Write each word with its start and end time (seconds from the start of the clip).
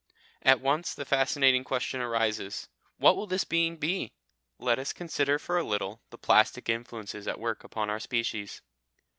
At 0.41 0.61
once 0.61 0.95
the 0.95 1.05
fascinating 1.05 1.63
question 1.63 2.01
arises, 2.01 2.67
What 2.97 3.15
will 3.15 3.27
this 3.27 3.43
being 3.43 3.77
be? 3.77 4.13
Let 4.57 4.79
us 4.79 4.93
consider 4.93 5.37
for 5.37 5.59
a 5.59 5.63
little 5.63 6.01
the 6.09 6.17
plastic 6.17 6.69
influences 6.69 7.27
at 7.27 7.39
work 7.39 7.63
upon 7.63 7.91
our 7.91 7.99
species. 7.99 8.63